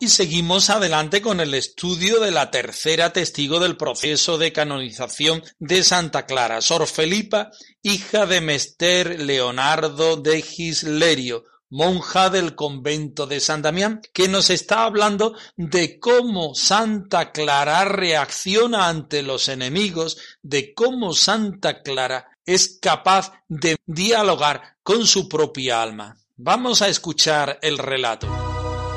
Seguimos 0.08 0.70
adelante 0.70 1.20
con 1.20 1.38
el 1.38 1.52
estudio 1.52 2.18
de 2.20 2.30
la 2.30 2.50
tercera 2.50 3.12
testigo 3.12 3.60
del 3.60 3.76
proceso 3.76 4.38
de 4.38 4.52
canonización 4.52 5.42
de 5.58 5.84
Santa 5.84 6.24
Clara, 6.24 6.62
Sor 6.62 6.86
Felipa, 6.86 7.50
hija 7.82 8.24
de 8.24 8.40
Mester 8.40 9.20
Leonardo 9.20 10.16
de 10.16 10.40
Gislerio, 10.40 11.44
monja 11.68 12.30
del 12.30 12.54
convento 12.54 13.26
de 13.26 13.38
San 13.38 13.60
Damián, 13.60 14.00
que 14.14 14.28
nos 14.28 14.48
está 14.48 14.84
hablando 14.84 15.34
de 15.56 15.98
cómo 16.00 16.54
Santa 16.54 17.30
Clara 17.30 17.84
reacciona 17.84 18.88
ante 18.88 19.22
los 19.22 19.48
enemigos, 19.48 20.16
de 20.42 20.72
cómo 20.72 21.12
Santa 21.12 21.82
Clara 21.82 22.28
es 22.46 22.78
capaz 22.80 23.32
de 23.46 23.76
dialogar 23.84 24.78
con 24.82 25.06
su 25.06 25.28
propia 25.28 25.82
alma. 25.82 26.16
Vamos 26.36 26.80
a 26.80 26.88
escuchar 26.88 27.58
el 27.60 27.76
relato. 27.76 28.26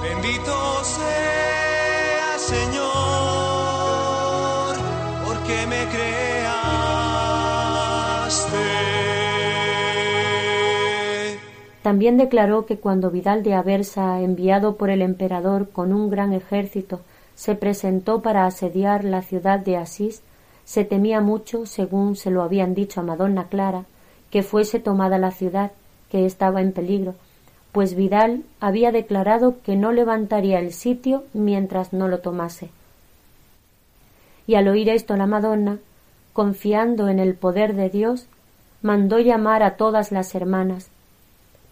Bendito 0.03 0.55
sea 0.85 2.38
Señor, 2.38 2.90
porque 5.27 5.66
me 5.68 5.87
creaste. 5.87 6.40
También 11.83 12.16
declaró 12.18 12.66
que 12.66 12.79
cuando 12.79 13.11
Vidal 13.11 13.42
de 13.42 13.55
Aversa, 13.55 14.20
enviado 14.20 14.77
por 14.77 14.90
el 14.90 15.01
emperador 15.03 15.70
con 15.70 15.92
un 15.92 16.11
gran 16.11 16.33
ejército, 16.33 17.01
se 17.40 17.55
presentó 17.55 18.20
para 18.20 18.44
asediar 18.44 19.03
la 19.03 19.22
ciudad 19.22 19.61
de 19.61 19.79
Asís, 19.79 20.20
se 20.66 20.85
temía 20.85 21.22
mucho, 21.22 21.64
según 21.64 22.14
se 22.14 22.31
lo 22.31 22.42
habían 22.42 22.74
dicho 22.74 23.00
a 23.00 23.03
Madonna 23.03 23.44
Clara, 23.44 23.87
que 24.31 24.42
fuese 24.42 24.79
tomada 24.79 25.16
la 25.16 25.31
ciudad, 25.31 25.70
que 26.11 26.26
estaba 26.26 26.61
en 26.61 26.72
peligro, 26.72 27.14
pues 27.72 27.94
Vidal 27.94 28.42
había 28.61 28.92
declarado 28.92 29.55
que 29.62 29.74
no 29.74 29.90
levantaría 29.90 30.59
el 30.59 30.74
sitio 30.74 31.24
mientras 31.33 31.94
no 31.94 32.09
lo 32.09 32.18
tomase. 32.18 32.68
Y 34.46 34.57
al 34.57 34.68
oír 34.68 34.90
esto 34.90 35.16
la 35.16 35.26
Madonna, 35.26 35.79
confiando 36.35 37.09
en 37.09 37.18
el 37.18 37.37
poder 37.37 37.74
de 37.74 37.88
Dios, 37.88 38.26
mandó 38.83 39.18
llamar 39.18 39.62
a 39.62 39.76
todas 39.76 40.12
las 40.12 40.35
hermanas, 40.35 40.90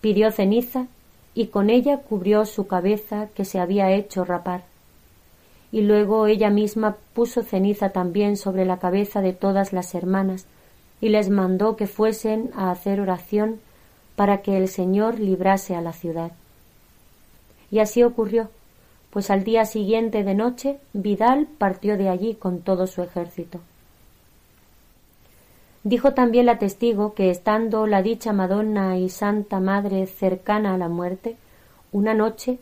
pidió 0.01 0.33
ceniza 0.33 0.87
y 1.35 1.49
con 1.49 1.69
ella 1.69 1.99
cubrió 1.99 2.47
su 2.47 2.67
cabeza 2.67 3.29
que 3.35 3.45
se 3.45 3.61
había 3.61 3.91
hecho 3.91 4.25
rapar 4.25 4.63
y 5.71 5.83
luego 5.83 6.27
ella 6.27 6.51
misma 6.51 6.97
puso 7.13 7.43
ceniza 7.43 7.91
también 7.91 8.37
sobre 8.37 8.65
la 8.65 8.79
cabeza 8.79 9.21
de 9.21 9.33
todas 9.33 9.73
las 9.73 9.95
hermanas 9.95 10.47
y 11.01 11.11
les 11.11 11.31
mandó 11.31 11.77
que 11.77 11.87
fuesen 11.87 12.51
a 12.55 12.71
hacer 12.71 13.01
oración 13.01 13.61
para 14.17 14.43
que 14.43 14.57
el 14.57 14.69
Señor 14.69 15.21
librase 15.21 15.75
a 15.75 15.81
la 15.81 15.93
ciudad. 15.93 16.33
Y 17.71 17.81
así 17.81 18.03
ocurrió, 18.03 18.49
pues 19.11 19.31
al 19.31 19.45
día 19.45 19.65
siguiente 19.65 20.25
de 20.25 20.35
noche 20.35 20.79
Vidal 20.93 21.47
partió 21.59 21.97
de 21.97 22.09
allí 22.09 22.35
con 22.35 22.61
todo 22.61 22.87
su 22.87 23.03
ejército. 23.03 23.61
Dijo 25.85 26.13
también 26.13 26.47
la 26.47 26.59
testigo 26.59 27.15
que 27.15 27.31
estando 27.31 27.87
la 27.87 28.03
dicha 28.03 28.33
Madonna 28.33 28.99
y 28.99 29.09
Santa 29.09 29.61
Madre 29.61 30.07
cercana 30.07 30.75
a 30.75 30.79
la 30.79 30.89
muerte, 30.89 31.37
una 31.93 32.15
noche, 32.15 32.59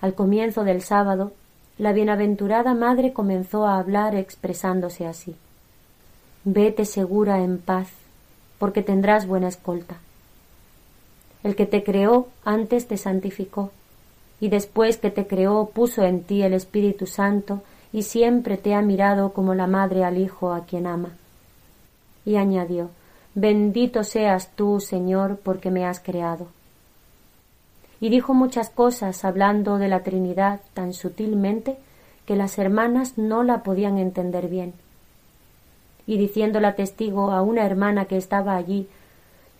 al 0.00 0.14
comienzo 0.14 0.64
del 0.64 0.82
sábado, 0.82 1.32
la 1.78 1.92
bienaventurada 1.92 2.74
madre 2.74 3.12
comenzó 3.12 3.66
a 3.66 3.78
hablar 3.78 4.14
expresándose 4.14 5.06
así 5.06 5.34
Vete 6.46 6.84
segura 6.84 7.40
en 7.40 7.56
paz, 7.56 7.88
porque 8.58 8.82
tendrás 8.82 9.26
buena 9.26 9.48
escolta. 9.48 9.96
El 11.42 11.56
que 11.56 11.64
te 11.64 11.82
creó 11.82 12.28
antes 12.44 12.86
te 12.86 12.98
santificó, 12.98 13.70
y 14.40 14.50
después 14.50 14.98
que 14.98 15.10
te 15.10 15.26
creó 15.26 15.70
puso 15.70 16.02
en 16.02 16.22
ti 16.22 16.42
el 16.42 16.52
Espíritu 16.52 17.06
Santo, 17.06 17.62
y 17.94 18.02
siempre 18.02 18.58
te 18.58 18.74
ha 18.74 18.82
mirado 18.82 19.32
como 19.32 19.54
la 19.54 19.66
madre 19.66 20.04
al 20.04 20.18
hijo 20.18 20.52
a 20.52 20.66
quien 20.66 20.86
ama. 20.86 21.12
Y 22.26 22.36
añadió 22.36 22.90
Bendito 23.34 24.04
seas 24.04 24.50
tú, 24.54 24.80
Señor, 24.80 25.38
porque 25.42 25.70
me 25.70 25.86
has 25.86 25.98
creado 25.98 26.48
y 28.04 28.10
dijo 28.10 28.34
muchas 28.34 28.68
cosas 28.68 29.24
hablando 29.24 29.78
de 29.78 29.88
la 29.88 30.00
Trinidad 30.00 30.60
tan 30.74 30.92
sutilmente 30.92 31.78
que 32.26 32.36
las 32.36 32.58
hermanas 32.58 33.16
no 33.16 33.42
la 33.42 33.62
podían 33.62 33.96
entender 33.96 34.48
bien. 34.48 34.74
Y 36.06 36.18
diciéndola 36.18 36.74
testigo 36.74 37.30
a 37.30 37.40
una 37.40 37.64
hermana 37.64 38.04
que 38.04 38.18
estaba 38.18 38.56
allí, 38.56 38.88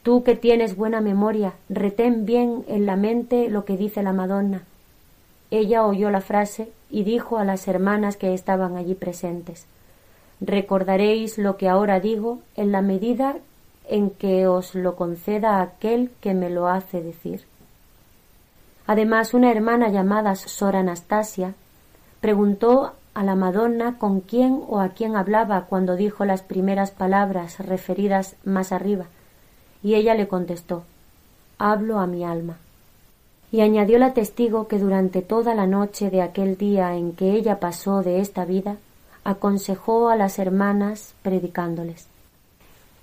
Tú 0.03 0.25
que 0.25 0.37
tienes 0.37 0.77
buena 0.77 1.01
memoria, 1.01 1.55
retén 1.71 2.27
bien 2.27 2.67
en 2.69 2.85
la 2.85 2.97
mente 2.97 3.49
lo 3.49 3.65
que 3.65 3.79
dice 3.79 4.03
la 4.03 4.13
Madonna. 4.13 4.65
Ella 5.51 5.87
oyó 5.87 6.11
la 6.11 6.21
frase 6.21 6.69
y 6.91 7.03
dijo 7.03 7.39
a 7.39 7.47
las 7.47 7.67
hermanas 7.67 8.19
que 8.19 8.35
estaban 8.35 8.77
allí 8.77 8.95
presentes 8.95 9.65
Recordaréis 10.43 11.39
lo 11.39 11.57
que 11.57 11.71
ahora 11.71 11.99
digo 11.99 12.41
en 12.57 12.73
la 12.73 12.83
medida 12.83 13.37
en 13.89 14.11
que 14.11 14.47
os 14.47 14.75
lo 14.75 14.97
conceda 14.97 15.63
aquel 15.63 16.11
que 16.21 16.35
me 16.35 16.51
lo 16.51 16.69
hace 16.69 17.01
decir. 17.01 17.47
Además, 18.87 19.33
una 19.35 19.51
hermana 19.51 19.89
llamada 19.89 20.35
Sor 20.37 20.77
Anastasia 20.77 21.55
preguntó 22.21 22.93
a 23.15 23.23
la 23.23 23.35
Madonna 23.35 23.97
con 23.99 24.21
quién 24.21 24.63
o 24.69 24.81
a 24.81 24.91
quién 24.91 25.17
hablaba 25.17 25.63
cuando 25.63 25.97
dijo 25.97 26.25
las 26.25 26.43
primeras 26.43 26.91
palabras 26.91 27.59
referidas 27.61 28.37
más 28.45 28.73
arriba, 28.73 29.07
y 29.83 29.95
ella 29.95 30.15
le 30.15 30.29
contestó 30.29 30.85
Hablo 31.59 32.01
a 32.01 32.07
mi 32.07 32.25
alma. 32.25 32.59
Y 33.53 33.61
añadió 33.61 33.99
la 33.99 34.13
testigo 34.13 34.67
que 34.67 34.81
durante 34.81 35.23
toda 35.23 35.55
la 35.55 35.67
noche 35.67 36.11
de 36.11 36.23
aquel 36.23 36.57
día 36.57 36.97
en 36.97 37.13
que 37.13 37.33
ella 37.33 37.61
pasó 37.61 38.03
de 38.03 38.19
esta 38.21 38.45
vida, 38.45 38.77
aconsejó 39.23 40.09
a 40.09 40.17
las 40.17 40.41
hermanas 40.41 41.15
predicándoles. 41.23 42.09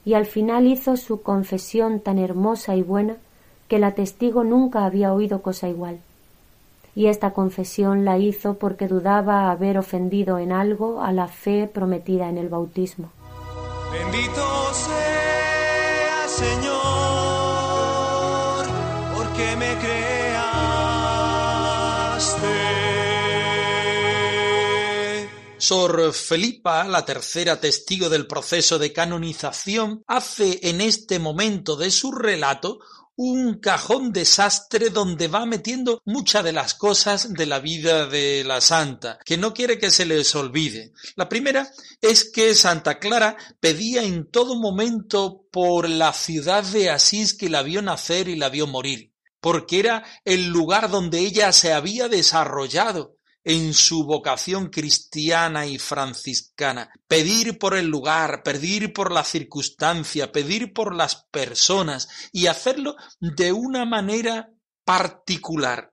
Y 0.04 0.14
al 0.16 0.26
final 0.26 0.68
hizo 0.68 0.98
su 0.98 1.22
confesión 1.22 2.02
tan 2.02 2.20
hermosa 2.20 2.76
y 2.76 2.84
buena 2.84 3.16
que 3.72 3.80
la 3.80 3.96
testigo 3.96 4.44
nunca 4.44 4.84
había 4.84 5.14
oído 5.14 5.42
cosa 5.42 5.70
igual. 5.70 6.02
Y 6.94 7.06
esta 7.06 7.32
confesión 7.32 8.04
la 8.04 8.18
hizo 8.18 8.56
porque 8.56 8.90
dudaba 8.90 9.50
haber 9.50 9.78
ofendido 9.78 10.40
en 10.40 10.52
algo 10.52 11.02
a 11.02 11.14
la 11.14 11.30
fe 11.30 11.72
prometida 11.74 12.28
en 12.28 12.38
el 12.38 12.50
bautismo. 12.50 13.14
Bendito 13.94 14.74
sea 14.74 16.28
Señor, 16.28 16.76
porque 19.16 19.56
me 19.56 19.74
creaste. 19.78 20.02
Sor 25.58 26.12
Felipa, 26.12 26.84
la 26.84 27.06
tercera 27.06 27.62
testigo 27.62 28.10
del 28.10 28.28
proceso 28.28 28.78
de 28.78 28.92
canonización, 28.92 30.04
hace 30.08 30.60
en 30.64 30.82
este 30.82 31.20
momento 31.20 31.78
de 31.78 31.90
su 31.90 32.12
relato 32.12 32.80
un 33.24 33.60
cajón 33.60 34.12
desastre 34.12 34.90
donde 34.90 35.28
va 35.28 35.46
metiendo 35.46 36.02
muchas 36.06 36.44
de 36.44 36.54
las 36.54 36.74
cosas 36.74 37.32
de 37.32 37.46
la 37.46 37.60
vida 37.60 38.08
de 38.08 38.44
la 38.44 38.62
santa, 38.62 39.20
que 39.24 39.38
no 39.38 39.54
quiere 39.54 39.78
que 39.78 39.92
se 39.92 40.08
les 40.08 40.34
olvide. 40.34 40.92
La 41.16 41.30
primera 41.30 41.70
es 42.02 42.32
que 42.32 42.56
Santa 42.56 42.98
Clara 42.98 43.38
pedía 43.60 44.02
en 44.02 44.26
todo 44.32 44.56
momento 44.56 45.46
por 45.52 45.88
la 45.88 46.14
ciudad 46.14 46.64
de 46.64 46.90
Asís 46.90 47.36
que 47.36 47.48
la 47.48 47.62
vio 47.62 47.84
nacer 47.84 48.28
y 48.28 48.36
la 48.36 48.50
vio 48.50 48.66
morir, 48.66 49.14
porque 49.40 49.78
era 49.78 50.04
el 50.26 50.48
lugar 50.48 50.90
donde 50.90 51.20
ella 51.20 51.52
se 51.52 51.74
había 51.74 52.08
desarrollado 52.08 53.18
en 53.44 53.74
su 53.74 54.04
vocación 54.06 54.70
cristiana 54.70 55.66
y 55.66 55.80
franciscana. 55.80 56.92
Pedir 57.08 57.58
por 57.58 57.76
el 57.76 57.88
lugar, 57.88 58.44
pedir 58.44 58.94
por 58.94 59.12
la 59.12 59.24
circunstancia, 59.24 60.32
pedir 60.32 60.74
por 60.74 60.96
las 60.96 61.26
personas 61.32 62.08
y 62.32 62.48
hacerlo 62.48 62.96
de 63.20 63.52
una 63.52 63.86
manera 63.86 64.50
particular, 64.84 65.92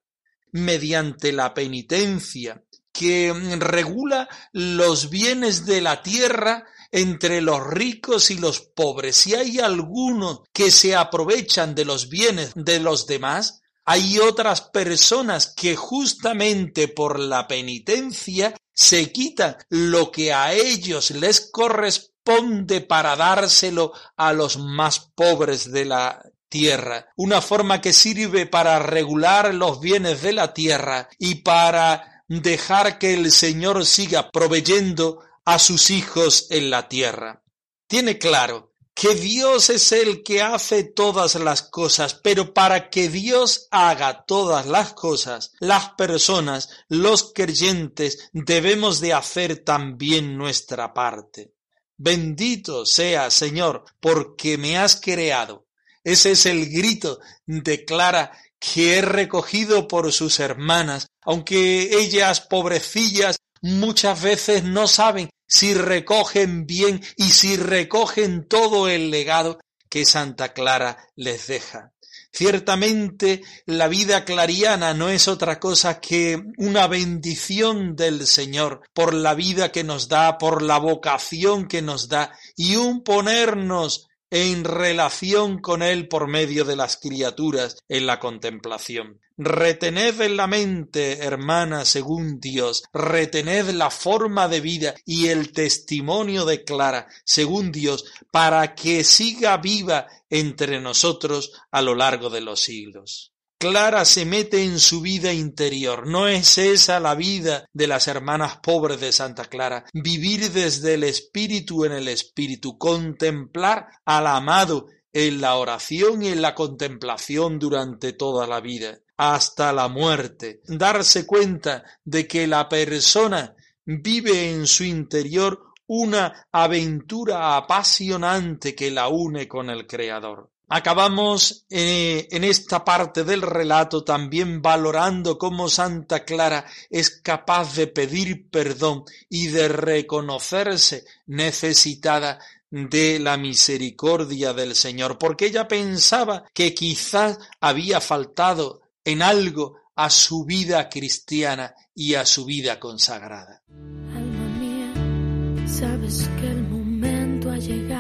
mediante 0.53 1.33
la 1.33 1.55
penitencia, 1.55 2.63
que 2.93 3.33
regula 3.59 4.29
los 4.53 5.09
bienes 5.09 5.67
de 5.67 5.81
la 5.81 6.03
tierra 6.03 6.65
entre 6.91 7.41
los 7.41 7.65
ricos 7.65 8.31
y 8.31 8.39
los 8.39 8.61
pobres. 8.61 9.17
Si 9.17 9.35
hay 9.35 9.59
algunos 9.61 10.41
que 10.53 10.71
se 10.71 10.97
aprovechan 10.97 11.75
de 11.75 11.85
los 11.85 12.09
bienes 12.09 12.53
de 12.55 12.81
los 12.81 13.07
demás, 13.07 13.61
hay 13.91 14.19
otras 14.19 14.61
personas 14.61 15.47
que 15.47 15.75
justamente 15.75 16.89
por 16.89 17.19
la 17.19 17.49
penitencia 17.49 18.55
se 18.75 19.11
quitan 19.11 19.57
lo 19.71 20.13
que 20.13 20.31
a 20.31 20.53
ellos 20.53 21.11
les 21.13 21.51
corresponde 21.51 22.83
para 22.83 23.17
dárselo 23.17 23.95
a 24.15 24.35
los 24.35 24.59
más 24.59 25.11
pobres 25.15 25.73
de 25.73 25.87
la 25.87 26.23
tierra, 26.51 27.07
una 27.17 27.41
forma 27.41 27.81
que 27.81 27.95
sirve 27.95 28.45
para 28.45 28.79
regular 28.79 29.55
los 29.55 29.81
bienes 29.81 30.21
de 30.21 30.35
la 30.35 30.53
tierra 30.53 31.09
y 31.19 31.37
para 31.37 32.25
dejar 32.29 32.99
que 32.99 33.15
el 33.15 33.33
Señor 33.33 33.87
siga 33.87 34.31
proveyendo 34.31 35.23
a 35.47 35.59
sus 35.59 35.89
hijos 35.89 36.49
en 36.51 36.69
la 36.69 36.91
tierra. 36.91 37.43
Tiene 37.87 38.19
claro 38.19 38.68
que 38.99 39.15
Dios 39.15 39.71
es 39.71 39.93
el 39.93 40.25
que 40.25 40.43
hace 40.43 40.83
todas 40.83 41.37
las 41.37 41.63
cosas, 41.63 42.15
pero 42.15 42.53
para 42.53 42.91
que 42.91 43.09
Dios 43.09 43.69
haga 43.71 44.25
todas 44.27 44.67
las 44.67 44.93
cosas, 44.93 45.53
las 45.61 45.91
personas, 45.91 46.69
los 46.89 47.33
creyentes, 47.33 48.29
debemos 48.33 48.99
de 48.99 49.13
hacer 49.13 49.59
también 49.59 50.37
nuestra 50.37 50.93
parte. 50.95 51.53
Bendito 51.97 52.85
sea, 52.85 53.31
Señor, 53.31 53.85
porque 54.01 54.59
me 54.59 54.79
has 54.79 55.01
creado. 55.01 55.69
Ese 56.03 56.33
es 56.33 56.45
el 56.47 56.69
grito 56.69 57.21
de 57.47 57.85
Clara 57.85 58.33
que 58.59 58.99
he 58.99 59.01
recogido 59.01 59.87
por 59.87 60.13
sus 60.13 60.41
hermanas, 60.41 61.07
aunque 61.23 62.01
ellas, 62.01 62.41
pobrecillas, 62.41 63.37
muchas 63.63 64.21
veces 64.21 64.65
no 64.65 64.89
saben 64.89 65.31
si 65.49 65.75
recogen 65.75 66.67
bien 66.67 67.03
y 67.17 67.31
si 67.31 67.57
recogen 67.57 68.47
todo 68.47 68.89
el 68.89 69.11
legado 69.11 69.59
que 69.89 70.05
Santa 70.05 70.53
Clara 70.53 71.09
les 71.17 71.49
deja. 71.49 71.93
Ciertamente 72.31 73.43
la 73.65 73.89
vida 73.89 74.25
clariana 74.25 74.93
no 74.95 75.09
es 75.09 75.29
otra 75.29 75.59
cosa 75.59 75.99
que 75.99 76.41
una 76.59 76.87
bendición 76.87 77.97
del 77.97 78.27
Señor 78.27 78.83
por 78.93 79.15
la 79.15 79.35
vida 79.35 79.73
que 79.73 79.83
nos 79.83 80.09
da, 80.09 80.37
por 80.37 80.63
la 80.63 80.79
vocación 80.79 81.67
que 81.67 81.81
nos 81.83 82.09
da 82.09 82.33
y 82.55 82.77
un 82.77 83.03
ponernos 83.03 84.08
en 84.31 84.65
relación 84.65 85.59
con 85.59 85.83
Él 85.83 86.09
por 86.09 86.29
medio 86.29 86.65
de 86.65 86.77
las 86.77 86.97
criaturas 86.97 87.77
en 87.89 88.07
la 88.07 88.19
contemplación. 88.19 89.21
Retened 89.37 90.21
en 90.21 90.37
la 90.37 90.49
mente, 90.49 91.25
hermana, 91.25 91.85
según 91.85 92.41
Dios, 92.41 92.83
retened 92.93 93.71
la 93.71 93.91
forma 93.91 94.49
de 94.49 94.61
vida 94.61 94.95
y 95.05 95.29
el 95.29 95.53
testimonio 95.53 96.45
de 96.45 96.65
Clara, 96.65 97.07
según 97.25 97.71
Dios, 97.71 98.05
para 98.33 98.75
que 98.75 99.05
siga 99.05 99.57
viva 99.59 100.09
entre 100.29 100.81
nosotros 100.81 101.53
a 101.71 101.83
lo 101.83 101.95
largo 101.95 102.31
de 102.31 102.41
los 102.41 102.61
siglos. 102.61 103.33
Clara 103.61 104.05
se 104.05 104.25
mete 104.25 104.63
en 104.63 104.79
su 104.79 105.01
vida 105.01 105.33
interior. 105.33 106.07
No 106.07 106.29
es 106.29 106.59
esa 106.59 107.01
la 107.01 107.17
vida 107.17 107.67
de 107.73 107.89
las 107.89 108.07
hermanas 108.07 108.59
pobres 108.63 109.01
de 109.01 109.11
Santa 109.11 109.47
Clara. 109.47 109.85
Vivir 109.93 110.53
desde 110.53 110.95
el 110.95 111.03
espíritu 111.03 111.85
en 111.85 111.91
el 111.91 112.07
espíritu, 112.07 112.79
contemplar 112.79 113.89
al 114.05 114.29
amado 114.29 114.87
en 115.13 115.41
la 115.41 115.57
oración 115.57 116.23
y 116.23 116.29
en 116.29 116.41
la 116.41 116.55
contemplación 116.55 117.59
durante 117.59 118.13
toda 118.13 118.47
la 118.47 118.61
vida, 118.61 119.01
hasta 119.17 119.73
la 119.73 119.89
muerte. 119.89 120.61
Darse 120.69 121.27
cuenta 121.27 121.83
de 122.05 122.29
que 122.29 122.47
la 122.47 122.69
persona 122.69 123.57
vive 123.85 124.53
en 124.53 124.69
su 124.69 124.85
interior 124.85 125.73
una 125.89 126.47
aventura 126.53 127.57
apasionante 127.57 128.77
que 128.77 128.93
la 128.93 129.09
une 129.09 129.49
con 129.49 129.69
el 129.69 129.85
Creador. 129.89 130.53
Acabamos 130.71 131.65
eh, 131.71 132.29
en 132.31 132.45
esta 132.45 132.85
parte 132.85 133.25
del 133.25 133.41
relato 133.41 134.05
también 134.05 134.61
valorando 134.61 135.39
cómo 135.39 135.69
Santa 135.69 136.25
Clara 136.27 136.67
es 136.91 137.11
capaz 137.11 137.75
de 137.75 137.87
pedir 137.87 138.51
perdón 138.51 139.05
y 139.31 139.47
de 139.47 139.69
reconocerse 139.69 141.07
necesitada 141.27 142.39
de 142.71 143.19
la 143.19 143.39
misericordia 143.39 144.53
del 144.53 144.75
Señor, 144.75 145.17
porque 145.17 145.47
ella 145.47 145.67
pensaba 145.67 146.45
que 146.53 146.75
quizás 146.75 147.39
había 147.61 148.03
faltado 148.03 148.83
en 149.05 149.23
algo 149.23 149.77
a 149.97 150.11
su 150.11 150.45
vida 150.45 150.91
cristiana 150.91 151.75
y 151.95 152.15
a 152.15 152.27
su 152.27 152.45
vida 152.45 152.79
consagrada. 152.79 153.63
Alma 153.71 154.49
mía, 154.61 155.67
sabes 155.67 156.29
que 156.39 156.47
el 156.47 156.63
momento 156.65 157.51
ha 157.51 157.57
llegado 157.57 157.98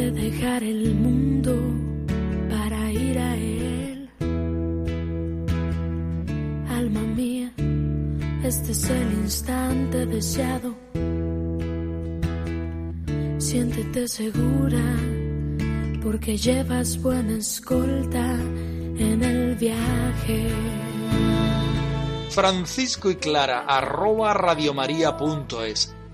de 0.00 0.10
dejar 0.12 0.62
el 0.62 0.94
mundo 0.94 1.52
para 2.48 2.90
ir 2.90 3.18
a 3.18 3.36
él. 3.36 4.10
Alma 6.68 7.02
mía, 7.02 7.52
este 8.42 8.72
es 8.72 8.88
el 8.88 9.12
instante 9.24 10.06
deseado. 10.06 10.74
Siéntete 13.38 14.08
segura 14.08 14.86
porque 16.02 16.36
llevas 16.38 17.00
buena 17.02 17.36
escolta 17.36 18.26
en 19.06 19.22
el 19.22 19.54
viaje. 19.56 20.48
Francisco 22.30 23.10
y 23.10 23.16
Clara 23.16 23.66
arroba 23.66 24.32
radiomaria.es 24.32 25.94